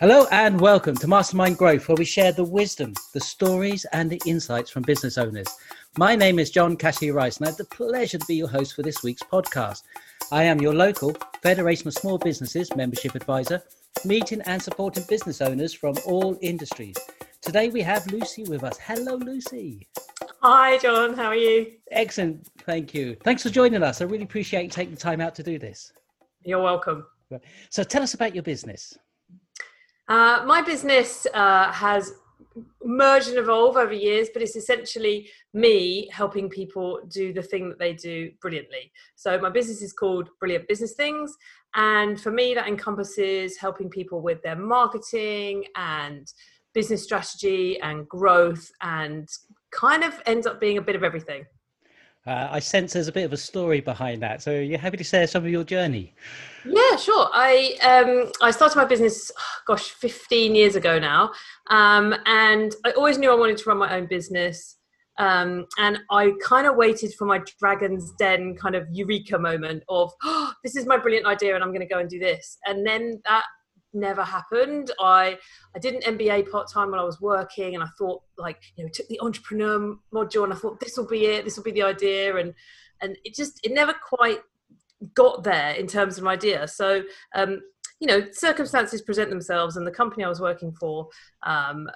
Hello 0.00 0.26
and 0.32 0.58
welcome 0.58 0.94
to 0.96 1.06
Mastermind 1.06 1.58
Growth, 1.58 1.86
where 1.86 1.94
we 1.94 2.06
share 2.06 2.32
the 2.32 2.42
wisdom, 2.42 2.94
the 3.12 3.20
stories, 3.20 3.84
and 3.92 4.08
the 4.08 4.18
insights 4.24 4.70
from 4.70 4.82
business 4.82 5.18
owners. 5.18 5.46
My 5.98 6.16
name 6.16 6.38
is 6.38 6.50
John 6.50 6.74
Cassidy-Rice, 6.74 7.36
and 7.36 7.46
I 7.46 7.50
have 7.50 7.58
the 7.58 7.66
pleasure 7.66 8.16
to 8.16 8.24
be 8.24 8.36
your 8.36 8.48
host 8.48 8.74
for 8.74 8.80
this 8.80 9.02
week's 9.02 9.22
podcast. 9.22 9.82
I 10.32 10.44
am 10.44 10.58
your 10.58 10.72
local 10.72 11.14
Federation 11.42 11.86
of 11.86 11.92
Small 11.92 12.16
Businesses 12.16 12.74
membership 12.74 13.14
advisor, 13.14 13.62
meeting 14.06 14.40
and 14.46 14.62
supporting 14.62 15.04
business 15.06 15.42
owners 15.42 15.74
from 15.74 15.94
all 16.06 16.38
industries. 16.40 16.96
Today 17.42 17.68
we 17.68 17.82
have 17.82 18.06
Lucy 18.06 18.44
with 18.44 18.64
us. 18.64 18.78
Hello, 18.78 19.16
Lucy. 19.16 19.86
Hi, 20.40 20.78
John. 20.78 21.12
How 21.12 21.26
are 21.26 21.36
you? 21.36 21.72
Excellent. 21.90 22.48
Thank 22.60 22.94
you. 22.94 23.18
Thanks 23.22 23.42
for 23.42 23.50
joining 23.50 23.82
us. 23.82 24.00
I 24.00 24.04
really 24.04 24.24
appreciate 24.24 24.62
you 24.62 24.70
taking 24.70 24.94
the 24.94 25.00
time 25.00 25.20
out 25.20 25.34
to 25.34 25.42
do 25.42 25.58
this. 25.58 25.92
You're 26.42 26.62
welcome. 26.62 27.04
So 27.68 27.82
tell 27.82 28.02
us 28.02 28.14
about 28.14 28.34
your 28.34 28.44
business. 28.44 28.96
Uh, 30.10 30.42
my 30.44 30.60
business 30.60 31.24
uh, 31.34 31.70
has 31.70 32.14
merged 32.82 33.28
and 33.28 33.38
evolved 33.38 33.78
over 33.78 33.92
years, 33.92 34.28
but 34.32 34.42
it's 34.42 34.56
essentially 34.56 35.28
me 35.54 36.08
helping 36.10 36.48
people 36.48 36.98
do 37.06 37.32
the 37.32 37.40
thing 37.40 37.68
that 37.68 37.78
they 37.78 37.92
do 37.92 38.28
brilliantly. 38.40 38.90
So 39.14 39.38
my 39.38 39.50
business 39.50 39.82
is 39.82 39.92
called 39.92 40.28
Brilliant 40.40 40.66
Business 40.66 40.94
Things. 40.94 41.36
And 41.76 42.20
for 42.20 42.32
me, 42.32 42.54
that 42.54 42.66
encompasses 42.66 43.56
helping 43.56 43.88
people 43.88 44.20
with 44.20 44.42
their 44.42 44.56
marketing 44.56 45.64
and 45.76 46.26
business 46.74 47.04
strategy 47.04 47.80
and 47.80 48.08
growth 48.08 48.68
and 48.82 49.28
kind 49.70 50.02
of 50.02 50.20
ends 50.26 50.44
up 50.44 50.60
being 50.60 50.78
a 50.78 50.82
bit 50.82 50.96
of 50.96 51.04
everything. 51.04 51.44
Uh, 52.26 52.48
I 52.50 52.58
sense 52.58 52.92
there's 52.92 53.08
a 53.08 53.12
bit 53.12 53.24
of 53.24 53.32
a 53.32 53.36
story 53.36 53.80
behind 53.80 54.22
that. 54.22 54.42
So 54.42 54.52
you're 54.52 54.78
happy 54.78 54.98
to 54.98 55.04
share 55.04 55.26
some 55.26 55.44
of 55.44 55.50
your 55.50 55.64
journey? 55.64 56.12
Yeah, 56.66 56.96
sure. 56.96 57.30
I 57.32 57.76
um, 57.82 58.30
I 58.42 58.50
started 58.50 58.76
my 58.76 58.84
business, 58.84 59.32
gosh, 59.66 59.90
15 59.90 60.54
years 60.54 60.76
ago 60.76 60.98
now, 60.98 61.32
um, 61.70 62.14
and 62.26 62.74
I 62.84 62.90
always 62.92 63.16
knew 63.16 63.30
I 63.30 63.34
wanted 63.34 63.56
to 63.58 63.68
run 63.68 63.78
my 63.78 63.96
own 63.96 64.06
business. 64.06 64.76
Um, 65.18 65.66
and 65.78 65.98
I 66.10 66.32
kind 66.42 66.66
of 66.66 66.76
waited 66.76 67.12
for 67.14 67.26
my 67.26 67.42
Dragon's 67.58 68.12
Den 68.18 68.56
kind 68.56 68.74
of 68.74 68.86
eureka 68.90 69.38
moment 69.38 69.82
of, 69.88 70.10
oh, 70.22 70.52
this 70.64 70.76
is 70.76 70.86
my 70.86 70.96
brilliant 70.96 71.26
idea, 71.26 71.54
and 71.54 71.64
I'm 71.64 71.70
going 71.70 71.86
to 71.86 71.94
go 71.94 72.00
and 72.00 72.08
do 72.08 72.18
this. 72.18 72.58
And 72.66 72.86
then 72.86 73.20
that 73.26 73.44
never 73.92 74.22
happened. 74.22 74.90
I 75.00 75.38
I 75.74 75.78
did 75.78 75.94
an 75.94 76.16
MBA 76.16 76.50
part 76.50 76.70
time 76.70 76.90
while 76.90 77.00
I 77.00 77.04
was 77.04 77.20
working, 77.20 77.74
and 77.74 77.82
I 77.84 77.88
thought 77.98 78.22
like 78.36 78.60
you 78.76 78.84
know 78.84 78.90
took 78.92 79.08
the 79.08 79.20
entrepreneur 79.20 79.96
module, 80.12 80.44
and 80.44 80.52
I 80.52 80.56
thought 80.56 80.80
this 80.80 80.96
will 80.96 81.06
be 81.06 81.26
it, 81.26 81.44
this 81.44 81.56
will 81.56 81.64
be 81.64 81.72
the 81.72 81.82
idea, 81.82 82.36
and 82.36 82.54
and 83.00 83.16
it 83.24 83.34
just 83.34 83.60
it 83.64 83.72
never 83.72 83.94
quite 83.94 84.40
got 85.14 85.44
there 85.44 85.72
in 85.72 85.86
terms 85.86 86.18
of 86.18 86.24
an 86.24 86.28
idea. 86.28 86.68
So 86.68 87.02
um, 87.34 87.60
you 88.00 88.06
know 88.06 88.26
circumstances 88.32 89.02
present 89.02 89.30
themselves, 89.30 89.76
and 89.76 89.86
the 89.86 89.92
company 89.92 90.24
I 90.24 90.28
was 90.28 90.40
working 90.40 90.72
for. 90.72 91.08
Um, 91.42 91.88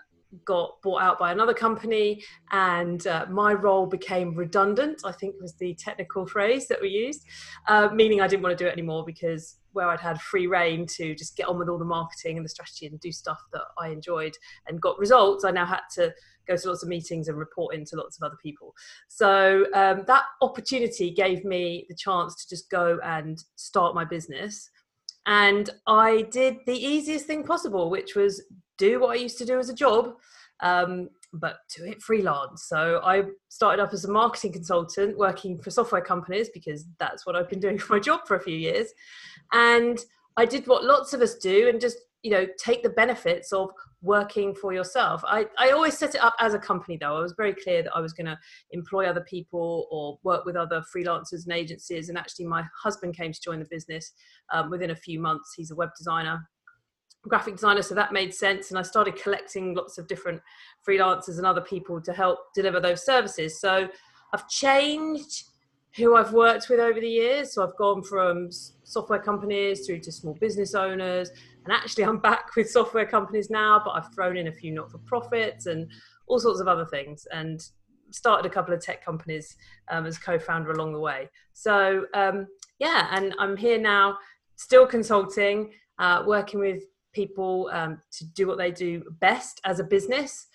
got 0.45 0.81
bought 0.83 1.03
out 1.03 1.19
by 1.19 1.33
another 1.33 1.55
company 1.55 2.23
and 2.53 3.07
uh, 3.07 3.27
my 3.31 3.53
role 3.53 3.87
became 3.87 4.35
redundant 4.35 5.01
i 5.05 5.13
think 5.13 5.35
was 5.41 5.55
the 5.55 5.75
technical 5.75 6.27
phrase 6.35 6.69
that 6.69 6.81
we 6.81 6.89
used 6.89 7.25
uh, 7.69 7.89
meaning 7.93 8.21
i 8.21 8.27
didn't 8.27 8.43
want 8.43 8.57
to 8.57 8.63
do 8.63 8.69
it 8.69 8.73
anymore 8.73 9.05
because 9.05 9.59
where 9.75 9.89
I'd 9.89 10.01
had 10.01 10.21
free 10.21 10.47
reign 10.47 10.87
to 10.97 11.15
just 11.15 11.37
get 11.37 11.49
on 11.49 11.59
with 11.59 11.69
all 11.69 11.79
the 11.79 11.85
marketing 11.85 12.37
and 12.37 12.45
the 12.45 12.49
strategy 12.49 12.87
and 12.87 12.99
do 13.01 13.13
stuff 13.13 13.43
that 13.53 13.63
I 13.79 13.89
enjoyed 13.89 14.35
and 14.67 14.81
got 14.81 14.99
results, 14.99 15.45
I 15.45 15.51
now 15.51 15.67
had 15.67 15.81
to 15.95 16.15
go 16.47 16.57
to 16.57 16.69
lots 16.69 16.83
of 16.83 16.89
meetings 16.89 17.29
and 17.29 17.37
report 17.37 17.75
into 17.75 17.97
lots 17.97 18.17
of 18.17 18.25
other 18.25 18.39
people. 18.43 18.75
So 19.09 19.67
um, 19.75 20.05
that 20.07 20.25
opportunity 20.41 21.11
gave 21.11 21.45
me 21.45 21.87
the 21.89 21.95
chance 21.95 22.35
to 22.37 22.49
just 22.49 22.71
go 22.71 22.99
and 23.03 23.43
start 23.57 23.95
my 23.95 24.05
business. 24.05 24.71
And 25.27 25.71
I 25.87 26.23
did 26.31 26.59
the 26.67 26.77
easiest 26.77 27.27
thing 27.27 27.45
possible, 27.45 27.91
which 27.91 28.15
was 28.15 28.43
do 28.79 29.01
what 29.01 29.11
I 29.11 29.21
used 29.21 29.39
to 29.39 29.45
do 29.45 29.59
as 29.59 29.69
a 29.69 29.75
job. 29.75 30.15
Um, 30.61 31.09
but 31.35 31.57
do 31.77 31.85
it 31.85 32.01
freelance. 32.01 32.65
So 32.69 33.01
I 33.03 33.25
started 33.49 33.83
up 33.83 33.93
as 33.93 34.05
a 34.05 34.11
marketing 34.11 34.53
consultant 34.53 35.19
working 35.19 35.59
for 35.61 35.71
software 35.71 36.01
companies 36.01 36.49
because 36.55 36.87
that's 36.99 37.27
what 37.27 37.37
I've 37.37 37.51
been 37.51 37.61
doing 37.61 37.79
for 37.79 37.95
my 37.95 37.99
job 37.99 38.21
for 38.27 38.37
a 38.37 38.41
few 38.41 38.57
years. 38.57 38.89
And 39.53 39.99
I 40.37 40.47
did 40.47 40.67
what 40.67 40.85
lots 40.85 41.13
of 41.13 41.21
us 41.21 41.35
do 41.37 41.69
and 41.69 41.81
just, 41.81 41.99
you 42.23 42.31
know, 42.31 42.47
take 42.59 42.83
the 42.83 42.91
benefits 42.91 43.53
of 43.53 43.71
working 44.01 44.55
for 44.55 44.73
yourself. 44.73 45.23
I, 45.27 45.47
I 45.59 45.71
always 45.71 45.97
set 45.97 46.15
it 46.15 46.23
up 46.23 46.35
as 46.39 46.55
a 46.55 46.59
company 46.59 46.99
though. 47.01 47.17
I 47.17 47.21
was 47.21 47.35
very 47.37 47.55
clear 47.55 47.83
that 47.83 47.95
I 47.95 48.01
was 48.01 48.13
going 48.13 48.27
to 48.27 48.39
employ 48.71 49.07
other 49.07 49.23
people 49.23 49.87
or 49.91 50.19
work 50.23 50.45
with 50.45 50.57
other 50.57 50.85
freelancers 50.95 51.45
and 51.45 51.53
agencies. 51.53 52.09
And 52.09 52.19
actually, 52.19 52.47
my 52.47 52.65
husband 52.81 53.17
came 53.17 53.33
to 53.33 53.41
join 53.41 53.59
the 53.59 53.67
business 53.71 54.13
um, 54.53 54.71
within 54.71 54.91
a 54.91 54.97
few 54.97 55.21
months. 55.21 55.55
He's 55.57 55.71
a 55.71 55.77
web 55.77 55.91
designer 55.97 56.49
graphic 57.29 57.55
designer, 57.55 57.83
so 57.83 57.95
that 57.95 58.13
made 58.13 58.35
sense. 58.35 58.71
And 58.71 58.79
I 58.79 58.83
started 58.83 59.17
collecting 59.17 59.75
lots 59.75 59.99
of 59.99 60.07
different 60.07 60.41
freelancers 60.87 61.39
and 61.39 61.47
other 61.47 61.61
people 61.61 62.01
to 62.01 62.13
help 62.13 62.39
deliver 62.55 62.81
those 62.81 63.05
services. 63.05 63.61
So 63.61 63.89
I've 64.33 64.49
changed 64.49 65.45
who 65.97 66.17
I've 66.17 66.33
worked 66.33 66.69
with 66.69 66.81
over 66.81 67.01
the 67.01 67.09
years. 67.09 67.55
So 67.55 67.63
I've 67.63 67.77
gone 67.77 68.03
from 68.03 68.51
software 68.83 69.21
companies 69.21 69.87
through 69.87 70.01
to 70.01 70.13
small 70.13 70.35
business 70.35 70.75
owners. 70.75 71.31
And 71.65 71.73
actually, 71.73 72.05
I'm 72.05 72.19
back 72.31 72.57
with 72.57 72.71
software 72.71 73.07
companies 73.07 73.51
now, 73.51 73.81
but 73.85 73.93
I've 73.93 74.13
thrown 74.15 74.37
in 74.37 74.49
a 74.49 74.53
few 74.53 74.73
not 74.73 74.91
for 74.91 74.99
profits 74.99 75.67
and 75.67 75.91
all 76.27 76.39
sorts 76.39 76.61
of 76.61 76.69
other 76.69 76.87
things. 76.87 77.27
And 77.33 77.65
started 78.11 78.47
a 78.47 78.53
couple 78.53 78.73
of 78.73 78.81
tech 78.81 79.05
companies 79.05 79.57
um, 79.91 80.07
as 80.07 80.19
co-founder 80.19 80.73
along 80.73 80.93
the 80.93 81.01
way. 81.01 81.29
So 81.53 82.07
um, 82.15 82.47
yeah, 82.79 83.09
and 83.11 83.35
I'm 83.39 83.57
here 83.57 83.79
now, 83.79 84.19
still 84.57 84.87
consulting, 84.87 85.73
uh, 85.99 86.23
working 86.27 86.61
with 86.61 86.83
people 87.15 87.71
um, 87.73 88.01
to 88.13 88.25
do 88.33 88.47
what 88.47 88.59
they 88.59 88.71
do 88.71 89.03
best 89.21 89.61
as 89.65 89.81
a 89.81 89.85
business. 89.85 90.47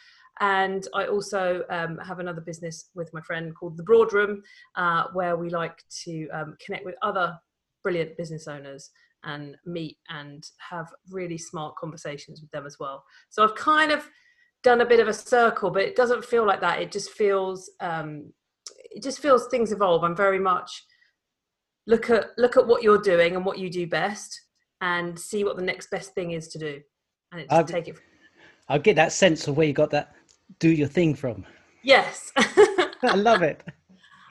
And 0.41 0.87
I 0.93 1.05
also 1.05 1.63
um, 1.69 1.97
have 1.97 2.19
another 2.19 2.41
business 2.41 2.89
with 2.95 3.13
my 3.13 3.21
friend 3.21 3.53
called 3.55 3.75
The 3.75 3.83
Broadroom, 3.83 4.41
uh, 4.75 5.05
where 5.13 5.35
we 5.35 5.49
like 5.49 5.83
to 6.05 6.29
um, 6.29 6.55
connect 6.63 6.85
with 6.85 6.95
other 7.01 7.37
brilliant 7.83 8.15
business 8.17 8.47
owners 8.47 8.91
and 9.25 9.57
meet 9.65 9.97
and 10.09 10.45
have 10.69 10.87
really 11.09 11.37
smart 11.37 11.75
conversations 11.75 12.41
with 12.41 12.51
them 12.51 12.65
as 12.65 12.77
well. 12.79 13.03
So 13.29 13.43
I've 13.43 13.55
kind 13.55 13.91
of 13.91 14.07
done 14.63 14.81
a 14.81 14.85
bit 14.85 14.99
of 14.99 15.07
a 15.07 15.13
circle, 15.13 15.71
but 15.71 15.83
it 15.83 15.95
doesn't 15.95 16.23
feel 16.23 16.45
like 16.45 16.61
that. 16.61 16.81
It 16.81 16.91
just 16.91 17.11
feels 17.11 17.69
um, 17.81 18.31
it 18.91 19.03
just 19.03 19.19
feels 19.19 19.47
things 19.47 19.71
evolve. 19.71 20.03
I'm 20.03 20.15
very 20.15 20.39
much 20.39 20.85
look 21.87 22.09
at 22.09 22.27
look 22.37 22.57
at 22.57 22.67
what 22.67 22.83
you're 22.83 23.01
doing 23.01 23.35
and 23.35 23.45
what 23.45 23.59
you 23.59 23.69
do 23.69 23.87
best 23.87 24.41
and 24.81 25.19
see 25.19 25.43
what 25.43 25.55
the 25.57 25.63
next 25.63 25.89
best 25.89 26.13
thing 26.13 26.31
is 26.31 26.47
to 26.49 26.59
do. 26.59 26.81
And 27.31 27.45
I'll, 27.49 27.63
take 27.63 27.87
it 27.87 27.95
i'll 28.69 28.79
get 28.79 28.95
that 28.95 29.11
sense 29.11 29.47
of 29.47 29.55
where 29.55 29.67
you 29.67 29.73
got 29.73 29.91
that 29.91 30.15
do 30.57 30.69
your 30.69 30.87
thing 30.87 31.13
from. 31.13 31.45
Yes. 31.83 32.31
I 32.37 33.15
love 33.15 33.43
it. 33.43 33.63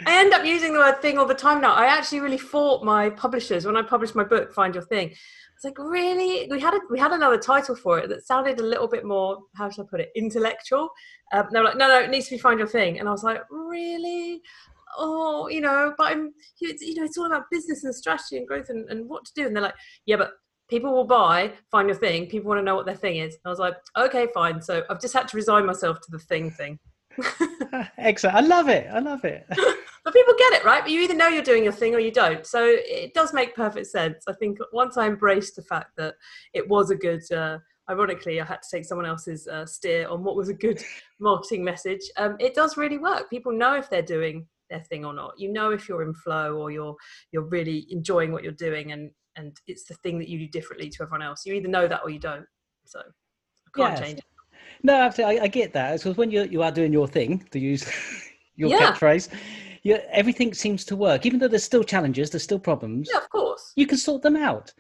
I 0.06 0.20
end 0.20 0.32
up 0.32 0.44
using 0.44 0.72
the 0.72 0.78
word 0.78 1.00
thing 1.00 1.18
all 1.18 1.26
the 1.26 1.34
time 1.34 1.60
now. 1.60 1.74
I 1.74 1.86
actually 1.86 2.20
really 2.20 2.38
fought 2.38 2.84
my 2.84 3.10
publishers 3.10 3.66
when 3.66 3.76
i 3.76 3.82
published 3.82 4.14
my 4.14 4.24
book 4.24 4.52
find 4.52 4.74
your 4.74 4.84
thing. 4.84 5.08
It's 5.10 5.64
like 5.64 5.78
really? 5.78 6.48
We 6.50 6.60
had 6.60 6.74
a, 6.74 6.80
we 6.90 7.00
had 7.00 7.12
another 7.12 7.38
title 7.38 7.74
for 7.74 7.98
it 7.98 8.08
that 8.10 8.26
sounded 8.26 8.60
a 8.60 8.62
little 8.62 8.86
bit 8.86 9.04
more 9.04 9.38
how 9.56 9.70
should 9.70 9.86
i 9.86 9.88
put 9.90 10.00
it 10.00 10.10
intellectual. 10.14 10.88
Um, 11.32 11.48
they 11.52 11.58
were 11.58 11.66
like 11.66 11.76
no 11.76 11.88
no 11.88 12.00
it 12.00 12.10
needs 12.10 12.26
to 12.26 12.36
be 12.36 12.38
find 12.38 12.58
your 12.58 12.68
thing. 12.68 13.00
And 13.00 13.08
i 13.08 13.12
was 13.12 13.24
like 13.24 13.42
really 13.50 14.40
oh, 14.96 15.48
you 15.48 15.60
know, 15.60 15.94
but 15.98 16.12
I'm, 16.12 16.32
you 16.60 16.94
know, 16.94 17.04
it's 17.04 17.18
all 17.18 17.26
about 17.26 17.50
business 17.50 17.84
and 17.84 17.94
strategy 17.94 18.36
and 18.36 18.46
growth 18.46 18.70
and, 18.70 18.88
and 18.90 19.08
what 19.08 19.24
to 19.26 19.32
do. 19.34 19.46
And 19.46 19.54
they're 19.54 19.62
like, 19.62 19.74
yeah, 20.06 20.16
but 20.16 20.32
people 20.68 20.92
will 20.92 21.04
buy, 21.04 21.52
find 21.70 21.88
your 21.88 21.96
thing. 21.96 22.26
People 22.26 22.48
want 22.48 22.58
to 22.58 22.64
know 22.64 22.76
what 22.76 22.86
their 22.86 22.94
thing 22.94 23.16
is. 23.16 23.34
And 23.34 23.40
I 23.46 23.48
was 23.48 23.58
like, 23.58 23.74
okay, 23.96 24.28
fine. 24.34 24.60
So 24.60 24.82
I've 24.88 25.00
just 25.00 25.14
had 25.14 25.28
to 25.28 25.36
resign 25.36 25.66
myself 25.66 26.00
to 26.00 26.10
the 26.10 26.18
thing 26.18 26.50
thing. 26.50 26.78
Excellent. 27.98 28.36
I 28.36 28.40
love 28.40 28.68
it. 28.68 28.86
I 28.92 29.00
love 29.00 29.24
it. 29.24 29.44
but 29.48 30.14
people 30.14 30.34
get 30.38 30.52
it, 30.54 30.64
right? 30.64 30.82
But 30.82 30.90
you 30.90 31.00
either 31.00 31.14
know 31.14 31.28
you're 31.28 31.42
doing 31.42 31.64
your 31.64 31.72
thing 31.72 31.94
or 31.94 31.98
you 31.98 32.12
don't. 32.12 32.46
So 32.46 32.60
it 32.64 33.14
does 33.14 33.32
make 33.32 33.54
perfect 33.54 33.86
sense. 33.86 34.24
I 34.28 34.32
think 34.34 34.58
once 34.72 34.96
I 34.96 35.06
embraced 35.06 35.56
the 35.56 35.62
fact 35.62 35.92
that 35.96 36.14
it 36.52 36.68
was 36.68 36.90
a 36.90 36.96
good, 36.96 37.22
uh, 37.32 37.58
ironically, 37.90 38.40
I 38.40 38.44
had 38.44 38.62
to 38.62 38.68
take 38.70 38.84
someone 38.84 39.06
else's 39.06 39.48
uh, 39.48 39.66
steer 39.66 40.08
on 40.08 40.22
what 40.22 40.36
was 40.36 40.48
a 40.48 40.54
good 40.54 40.82
marketing 41.20 41.64
message. 41.64 42.02
Um, 42.16 42.36
it 42.38 42.54
does 42.54 42.76
really 42.76 42.98
work. 42.98 43.30
People 43.30 43.52
know 43.52 43.74
if 43.74 43.90
they're 43.90 44.02
doing 44.02 44.46
their 44.70 44.80
thing 44.80 45.04
or 45.04 45.14
not. 45.14 45.34
You 45.38 45.52
know 45.52 45.70
if 45.70 45.88
you're 45.88 46.02
in 46.02 46.14
flow 46.14 46.56
or 46.56 46.70
you're 46.70 46.96
you're 47.32 47.48
really 47.48 47.86
enjoying 47.90 48.32
what 48.32 48.42
you're 48.42 48.52
doing 48.52 48.92
and 48.92 49.10
and 49.36 49.56
it's 49.66 49.84
the 49.84 49.94
thing 49.94 50.18
that 50.18 50.28
you 50.28 50.38
do 50.38 50.48
differently 50.48 50.90
to 50.90 51.02
everyone 51.02 51.22
else. 51.22 51.46
You 51.46 51.54
either 51.54 51.68
know 51.68 51.86
that 51.86 52.00
or 52.02 52.10
you 52.10 52.18
don't. 52.18 52.46
So 52.84 53.00
i 53.00 53.78
can't 53.78 53.92
yes. 53.92 54.00
change 54.00 54.18
it. 54.18 54.24
No 54.82 54.94
absolutely. 54.94 55.40
I, 55.40 55.44
I, 55.44 55.48
get 55.48 55.72
that. 55.72 55.98
Because 55.98 56.16
when 56.16 56.30
you 56.30 56.44
you 56.44 56.62
are 56.62 56.72
doing 56.72 56.92
your 56.92 57.08
thing 57.08 57.46
to 57.50 57.58
use 57.58 57.90
your 58.56 58.70
yeah. 58.70 58.92
catchphrase 58.92 59.28
you, 59.82 59.98
everything 60.10 60.52
seems 60.52 60.84
to 60.86 60.96
work. 60.96 61.24
Even 61.24 61.38
though 61.38 61.48
there's 61.48 61.64
still 61.64 61.84
challenges 61.84 62.30
there's 62.30 62.42
still 62.42 62.58
problems 62.58 63.08
yeah 63.12 63.18
of 63.18 63.28
course. 63.30 63.72
you 63.76 63.86
can 63.86 63.98
sort 63.98 64.22
them 64.22 64.36
out. 64.36 64.72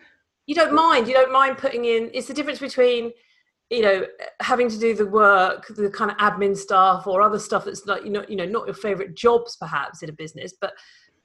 You 0.46 0.54
don't 0.54 0.74
mind. 0.74 1.06
You 1.06 1.14
don't 1.14 1.32
mind 1.32 1.58
putting 1.58 1.84
in 1.84 2.10
it's 2.14 2.26
the 2.26 2.34
difference 2.34 2.58
between 2.58 3.12
you 3.70 3.82
know 3.82 4.06
having 4.40 4.68
to 4.68 4.78
do 4.78 4.94
the 4.94 5.06
work 5.06 5.66
the 5.68 5.90
kind 5.90 6.10
of 6.10 6.16
admin 6.18 6.56
stuff 6.56 7.06
or 7.06 7.20
other 7.20 7.38
stuff 7.38 7.64
that's 7.64 7.84
like 7.86 8.04
you 8.04 8.10
know 8.10 8.24
you 8.28 8.36
know 8.36 8.44
not 8.44 8.66
your 8.66 8.74
favorite 8.74 9.14
jobs 9.14 9.56
perhaps 9.56 10.02
in 10.02 10.08
a 10.08 10.12
business 10.12 10.54
but 10.60 10.72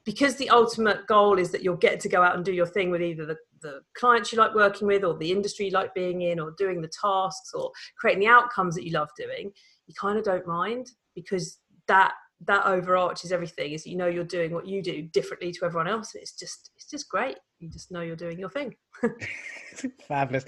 because 0.06 0.36
the 0.36 0.50
ultimate 0.50 1.08
goal 1.08 1.40
is 1.40 1.52
that 1.52 1.64
you'll 1.64 1.78
get 1.78 2.00
to 2.02 2.10
go 2.10 2.22
out 2.22 2.36
and 2.36 2.44
do 2.44 2.52
your 2.52 2.66
thing 2.66 2.92
with 2.92 3.02
either 3.02 3.26
the, 3.26 3.38
the 3.62 3.80
clients 3.96 4.34
you 4.34 4.38
like 4.38 4.54
working 4.54 4.86
with 4.86 5.06
or 5.06 5.18
the 5.18 5.32
industry 5.32 5.68
you 5.68 5.72
like 5.72 5.94
being 5.94 6.24
in 6.24 6.40
or 6.40 6.54
doing 6.58 6.82
the 6.82 6.92
tasks 7.02 7.54
or 7.54 7.72
creating 7.98 8.20
the 8.20 8.28
outcomes 8.28 8.76
that 8.76 8.86
you 8.86 8.92
love 8.92 9.10
doing 9.18 9.52
you 9.88 9.94
kind 10.00 10.18
of 10.18 10.26
don't 10.26 10.46
mind 10.46 10.88
because 11.16 11.60
that 11.88 12.14
that 12.48 12.66
overarches 12.66 13.32
everything 13.32 13.74
is 13.74 13.86
you 13.86 13.96
know 13.96 14.08
you're 14.08 14.24
doing 14.24 14.52
what 14.54 14.68
you 14.68 14.82
do 14.82 15.04
differently 15.14 15.52
to 15.52 15.66
everyone 15.66 15.88
else 15.88 16.16
it's 16.16 16.38
just 16.38 16.72
it's 16.76 16.90
just 16.90 17.10
great. 17.10 17.38
You 17.60 17.70
just 17.70 17.92
know 17.92 18.02
you're 18.02 18.16
doing 18.16 18.40
your 18.40 18.50
thing. 18.50 18.76
Fabulous. 20.08 20.46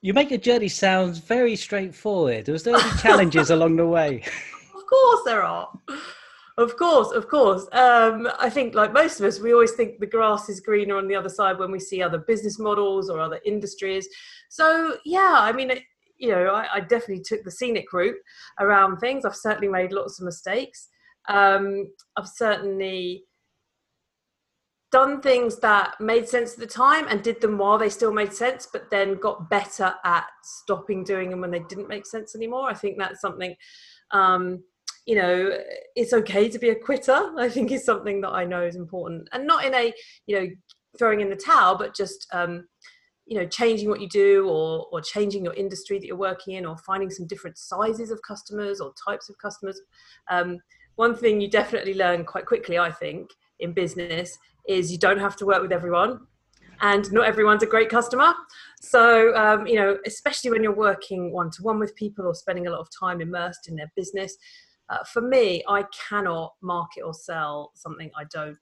You 0.00 0.14
make 0.14 0.30
your 0.30 0.38
journey 0.38 0.68
sounds 0.68 1.18
very 1.18 1.56
straightforward. 1.56 2.48
Was 2.48 2.62
there 2.62 2.76
any 2.76 2.98
challenges 2.98 3.50
along 3.50 3.76
the 3.76 3.86
way? 3.86 4.22
Of 4.76 4.90
course 4.90 5.22
there 5.24 5.42
are. 5.42 5.68
Of 6.58 6.76
course, 6.76 7.10
of 7.10 7.28
course. 7.28 7.66
Um, 7.72 8.28
I 8.38 8.48
think, 8.48 8.76
like 8.76 8.92
most 8.92 9.18
of 9.18 9.26
us, 9.26 9.40
we 9.40 9.52
always 9.52 9.72
think 9.72 9.98
the 9.98 10.06
grass 10.06 10.48
is 10.48 10.60
greener 10.60 10.96
on 10.96 11.08
the 11.08 11.16
other 11.16 11.28
side 11.28 11.58
when 11.58 11.72
we 11.72 11.80
see 11.80 12.00
other 12.00 12.18
business 12.18 12.60
models 12.60 13.10
or 13.10 13.20
other 13.20 13.40
industries. 13.44 14.08
So, 14.48 14.96
yeah, 15.04 15.38
I 15.40 15.50
mean, 15.50 15.72
you 16.18 16.30
know, 16.30 16.46
I, 16.46 16.66
I 16.74 16.80
definitely 16.80 17.22
took 17.24 17.44
the 17.44 17.50
scenic 17.50 17.92
route 17.92 18.16
around 18.60 18.98
things. 18.98 19.24
I've 19.24 19.36
certainly 19.36 19.68
made 19.68 19.92
lots 19.92 20.18
of 20.18 20.24
mistakes. 20.24 20.88
Um, 21.28 21.92
I've 22.16 22.28
certainly 22.28 23.24
done 24.92 25.20
things 25.20 25.58
that 25.60 25.94
made 26.00 26.28
sense 26.28 26.54
at 26.54 26.60
the 26.60 26.66
time 26.66 27.06
and 27.08 27.22
did 27.22 27.40
them 27.40 27.58
while 27.58 27.76
they 27.76 27.90
still 27.90 28.12
made 28.12 28.32
sense, 28.32 28.68
but 28.72 28.90
then 28.90 29.16
got 29.16 29.50
better 29.50 29.94
at 30.04 30.26
stopping 30.42 31.04
doing 31.04 31.30
them 31.30 31.40
when 31.40 31.50
they 31.50 31.60
didn't 31.68 31.88
make 31.88 32.06
sense 32.06 32.34
anymore. 32.34 32.70
I 32.70 32.74
think 32.74 32.96
that's 32.98 33.20
something. 33.20 33.54
Um, 34.12 34.62
you 35.06 35.14
know 35.14 35.56
it's 35.94 36.12
okay 36.12 36.48
to 36.48 36.58
be 36.58 36.70
a 36.70 36.74
quitter 36.74 37.32
i 37.38 37.48
think 37.48 37.70
is 37.70 37.84
something 37.84 38.20
that 38.20 38.30
i 38.30 38.44
know 38.44 38.62
is 38.62 38.76
important 38.76 39.28
and 39.32 39.46
not 39.46 39.64
in 39.64 39.74
a 39.74 39.94
you 40.26 40.38
know 40.38 40.46
throwing 40.98 41.20
in 41.20 41.30
the 41.30 41.36
towel 41.36 41.76
but 41.76 41.94
just 41.94 42.26
um, 42.32 42.66
you 43.26 43.36
know 43.36 43.46
changing 43.46 43.88
what 43.88 44.00
you 44.00 44.08
do 44.08 44.48
or 44.48 44.86
or 44.92 45.00
changing 45.00 45.44
your 45.44 45.54
industry 45.54 45.98
that 45.98 46.06
you're 46.06 46.16
working 46.16 46.54
in 46.54 46.64
or 46.64 46.76
finding 46.78 47.10
some 47.10 47.26
different 47.26 47.58
sizes 47.58 48.10
of 48.10 48.20
customers 48.22 48.80
or 48.80 48.92
types 49.06 49.28
of 49.28 49.36
customers 49.38 49.80
um, 50.30 50.58
one 50.94 51.14
thing 51.14 51.40
you 51.40 51.50
definitely 51.50 51.94
learn 51.94 52.24
quite 52.24 52.46
quickly 52.46 52.78
i 52.78 52.90
think 52.90 53.30
in 53.60 53.72
business 53.72 54.38
is 54.68 54.92
you 54.92 54.98
don't 54.98 55.18
have 55.18 55.36
to 55.36 55.46
work 55.46 55.62
with 55.62 55.72
everyone 55.72 56.20
and 56.82 57.10
not 57.10 57.26
everyone's 57.26 57.62
a 57.62 57.66
great 57.66 57.88
customer. 57.88 58.34
So 58.82 59.34
um, 59.34 59.66
you 59.66 59.76
know 59.76 59.96
especially 60.04 60.50
when 60.50 60.62
you're 60.62 60.76
working 60.76 61.32
one 61.32 61.50
to 61.52 61.62
one 61.62 61.78
with 61.78 61.96
people 61.96 62.26
or 62.26 62.34
spending 62.34 62.66
a 62.66 62.70
lot 62.70 62.80
of 62.80 62.88
time 63.00 63.22
immersed 63.22 63.66
in 63.66 63.76
their 63.76 63.90
business 63.96 64.36
uh, 64.88 65.02
for 65.04 65.20
me, 65.22 65.64
I 65.68 65.84
cannot 66.08 66.54
market 66.62 67.02
or 67.02 67.14
sell 67.14 67.72
something 67.74 68.10
I 68.16 68.24
don't 68.30 68.56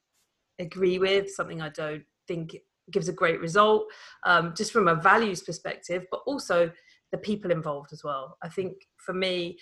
agree 0.58 0.98
with, 0.98 1.30
something 1.30 1.60
I 1.60 1.68
don't 1.68 2.04
think 2.26 2.56
gives 2.90 3.08
a 3.08 3.12
great 3.12 3.40
result, 3.40 3.86
um, 4.24 4.54
just 4.56 4.72
from 4.72 4.88
a 4.88 4.94
values 4.94 5.42
perspective, 5.42 6.06
but 6.10 6.20
also 6.26 6.70
the 7.12 7.18
people 7.18 7.50
involved 7.50 7.92
as 7.92 8.02
well. 8.04 8.36
I 8.42 8.48
think 8.48 8.74
for 8.98 9.12
me, 9.12 9.58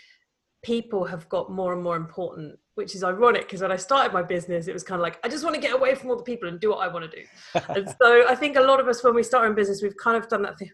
people 0.63 1.05
have 1.05 1.29
got 1.29 1.51
more 1.51 1.73
and 1.73 1.83
more 1.83 1.97
important, 1.97 2.59
which 2.77 2.95
is 2.95 3.05
ironic 3.05 3.43
because 3.43 3.61
when 3.61 3.73
I 3.73 3.77
started 3.77 4.13
my 4.13 4.23
business, 4.23 4.69
it 4.69 4.73
was 4.73 4.85
kind 4.85 5.01
of 5.01 5.03
like, 5.03 5.19
I 5.25 5.29
just 5.29 5.45
want 5.45 5.55
to 5.55 5.61
get 5.61 5.75
away 5.75 5.95
from 5.95 6.11
all 6.11 6.17
the 6.17 6.23
people 6.23 6.49
and 6.49 6.61
do 6.61 6.71
what 6.71 6.79
I 6.79 6.93
want 6.93 7.11
to 7.11 7.17
do. 7.17 7.27
and 7.75 7.95
so 8.01 8.27
I 8.29 8.35
think 8.35 8.57
a 8.57 8.61
lot 8.61 8.81
of 8.81 8.89
us, 8.89 9.03
when 9.03 9.15
we 9.15 9.23
start 9.23 9.47
in 9.47 9.55
business, 9.55 9.83
we've 9.83 9.97
kind 9.97 10.17
of 10.17 10.29
done 10.29 10.43
that 10.43 10.59
thing. 10.59 10.71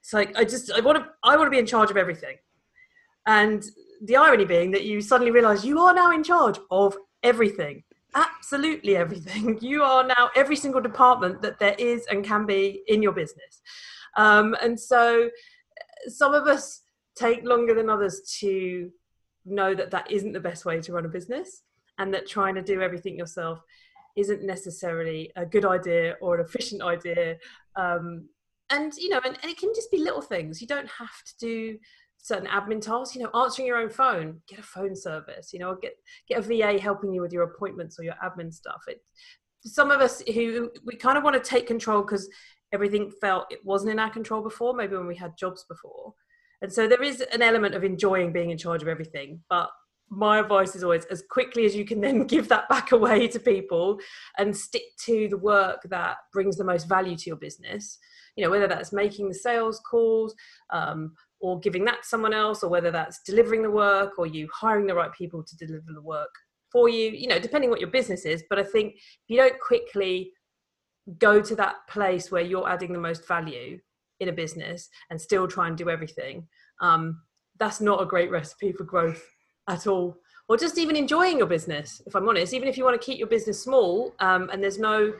It's 0.00 0.12
like, 0.12 0.36
I 0.38 0.44
just, 0.44 0.70
I 0.72 0.80
want 0.80 0.98
to, 0.98 1.06
I 1.24 1.36
want 1.36 1.48
to 1.48 1.50
be 1.50 1.58
in 1.58 1.66
charge 1.66 1.90
of 1.90 1.96
everything. 1.96 2.36
And 3.26 3.64
the 4.04 4.16
irony 4.16 4.44
being 4.44 4.70
that 4.70 4.84
you 4.84 5.00
suddenly 5.00 5.32
realize 5.32 5.64
you 5.64 5.80
are 5.80 5.92
now 5.92 6.12
in 6.12 6.22
charge 6.22 6.58
of 6.70 6.96
everything 7.22 7.82
absolutely 8.14 8.96
everything. 8.96 9.58
You 9.62 9.82
are 9.82 10.04
now 10.04 10.30
every 10.36 10.56
single 10.56 10.80
department 10.80 11.42
that 11.42 11.58
there 11.58 11.74
is 11.78 12.06
and 12.10 12.24
can 12.24 12.46
be 12.46 12.82
in 12.88 13.02
your 13.02 13.12
business. 13.12 13.60
Um, 14.16 14.56
and 14.62 14.78
so 14.78 15.30
some 16.06 16.34
of 16.34 16.46
us 16.46 16.82
take 17.16 17.44
longer 17.44 17.74
than 17.74 17.90
others 17.90 18.36
to 18.40 18.90
know 19.44 19.74
that 19.74 19.90
that 19.90 20.10
isn't 20.10 20.32
the 20.32 20.40
best 20.40 20.64
way 20.64 20.80
to 20.80 20.92
run 20.92 21.04
a 21.04 21.08
business 21.08 21.62
and 21.98 22.12
that 22.14 22.28
trying 22.28 22.54
to 22.54 22.62
do 22.62 22.80
everything 22.80 23.16
yourself 23.16 23.60
isn't 24.16 24.42
necessarily 24.42 25.30
a 25.36 25.46
good 25.46 25.64
idea 25.64 26.16
or 26.20 26.36
an 26.36 26.44
efficient 26.44 26.82
idea. 26.82 27.36
Um, 27.76 28.28
and 28.70 28.92
you 28.96 29.08
know 29.08 29.20
and, 29.24 29.38
and, 29.42 29.50
it 29.50 29.58
can 29.58 29.72
just 29.74 29.90
be 29.90 29.98
little 29.98 30.20
things. 30.20 30.60
You 30.60 30.66
don't 30.66 30.88
have 30.88 31.22
to 31.24 31.34
do 31.38 31.78
certain 32.20 32.48
admin 32.48 32.80
tasks 32.80 33.14
you 33.14 33.22
know 33.22 33.30
answering 33.40 33.66
your 33.66 33.78
own 33.78 33.88
phone 33.88 34.40
get 34.48 34.58
a 34.58 34.62
phone 34.62 34.94
service 34.94 35.52
you 35.52 35.58
know 35.58 35.76
get 35.80 35.94
get 36.28 36.38
a 36.38 36.42
va 36.42 36.78
helping 36.78 37.12
you 37.12 37.20
with 37.20 37.32
your 37.32 37.44
appointments 37.44 37.98
or 37.98 38.02
your 38.02 38.14
admin 38.24 38.52
stuff. 38.52 38.82
It 38.86 39.00
some 39.64 39.90
of 39.90 40.00
us 40.00 40.22
who 40.34 40.70
we 40.84 40.96
kind 40.96 41.18
of 41.18 41.24
want 41.24 41.42
to 41.42 41.50
take 41.50 41.66
control 41.66 42.02
because 42.02 42.28
everything 42.72 43.10
felt 43.20 43.46
it 43.50 43.64
wasn't 43.64 43.90
in 43.90 43.98
our 43.98 44.10
control 44.10 44.42
before 44.42 44.74
maybe 44.74 44.96
when 44.96 45.06
we 45.06 45.16
had 45.16 45.36
jobs 45.38 45.64
before. 45.68 46.14
And 46.60 46.72
so 46.72 46.88
there 46.88 47.02
is 47.02 47.20
an 47.32 47.42
element 47.42 47.74
of 47.74 47.84
enjoying 47.84 48.32
being 48.32 48.50
in 48.50 48.58
charge 48.58 48.82
of 48.82 48.88
everything 48.88 49.40
but 49.48 49.70
my 50.10 50.38
advice 50.38 50.74
is 50.74 50.82
always 50.82 51.04
as 51.06 51.22
quickly 51.30 51.66
as 51.66 51.76
you 51.76 51.84
can 51.84 52.00
then 52.00 52.24
give 52.26 52.48
that 52.48 52.68
back 52.68 52.92
away 52.92 53.28
to 53.28 53.38
people 53.38 53.98
and 54.38 54.56
stick 54.56 54.82
to 55.04 55.28
the 55.28 55.36
work 55.36 55.82
that 55.90 56.16
brings 56.32 56.56
the 56.56 56.64
most 56.64 56.88
value 56.88 57.16
to 57.16 57.24
your 57.26 57.36
business. 57.36 57.98
You 58.36 58.44
know 58.44 58.50
whether 58.50 58.68
that's 58.68 58.92
making 58.92 59.28
the 59.28 59.34
sales 59.34 59.80
calls 59.80 60.34
um, 60.70 61.12
or 61.40 61.60
giving 61.60 61.84
that 61.84 62.02
to 62.02 62.08
someone 62.08 62.32
else 62.32 62.62
or 62.62 62.70
whether 62.70 62.90
that's 62.90 63.20
delivering 63.24 63.62
the 63.62 63.70
work 63.70 64.18
or 64.18 64.26
you 64.26 64.48
hiring 64.52 64.86
the 64.86 64.94
right 64.94 65.12
people 65.12 65.42
to 65.42 65.56
deliver 65.56 65.92
the 65.92 66.02
work 66.02 66.30
for 66.70 66.88
you 66.88 67.10
you 67.10 67.28
know 67.28 67.38
depending 67.38 67.70
what 67.70 67.80
your 67.80 67.90
business 67.90 68.24
is. 68.24 68.44
But 68.48 68.58
i 68.58 68.64
think 68.64 68.94
if 68.94 69.28
you 69.28 69.36
don't 69.36 69.58
quickly 69.60 70.32
go 71.18 71.40
to 71.40 71.56
that 71.56 71.76
place 71.88 72.30
where 72.30 72.42
you're 72.42 72.68
adding 72.68 72.92
the 72.92 72.98
most 72.98 73.26
value 73.26 73.78
in 74.20 74.28
a 74.28 74.32
business 74.32 74.88
and 75.10 75.20
still 75.20 75.48
try 75.48 75.68
and 75.68 75.78
do 75.78 75.88
everything 75.88 76.46
um, 76.80 77.22
that's 77.58 77.80
not 77.80 78.02
a 78.02 78.06
great 78.06 78.30
recipe 78.30 78.72
for 78.72 78.84
growth 78.84 79.22
at 79.68 79.86
all. 79.86 80.16
Or 80.48 80.56
just 80.56 80.78
even 80.78 80.96
enjoying 80.96 81.38
your 81.38 81.46
business 81.46 82.00
if 82.06 82.14
i'm 82.14 82.28
honest. 82.28 82.54
Even 82.54 82.68
if 82.68 82.76
you 82.76 82.84
want 82.84 83.00
to 83.00 83.04
keep 83.04 83.18
your 83.18 83.28
business 83.28 83.62
small 83.62 84.14
um, 84.20 84.48
and 84.50 84.62
there's 84.62 84.78
no 84.78 85.12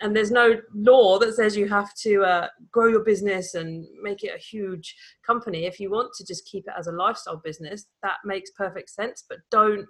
and 0.00 0.14
there's 0.14 0.30
no 0.30 0.60
law 0.74 1.18
that 1.18 1.34
says 1.34 1.56
you 1.56 1.68
have 1.68 1.92
to 2.02 2.22
uh, 2.22 2.48
grow 2.70 2.88
your 2.88 3.02
business 3.02 3.54
and 3.54 3.84
make 4.02 4.22
it 4.22 4.34
a 4.34 4.38
huge 4.38 4.94
company. 5.26 5.66
If 5.66 5.80
you 5.80 5.90
want 5.90 6.10
to 6.16 6.24
just 6.24 6.46
keep 6.46 6.64
it 6.68 6.74
as 6.78 6.86
a 6.86 6.92
lifestyle 6.92 7.40
business 7.42 7.86
that 8.02 8.16
makes 8.24 8.50
perfect 8.52 8.90
sense 8.90 9.24
but 9.28 9.38
don't 9.50 9.86